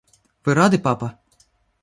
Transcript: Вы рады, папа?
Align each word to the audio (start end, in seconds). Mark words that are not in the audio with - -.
Вы 0.49 0.55
рады, 0.61 0.79
папа? 0.87 1.11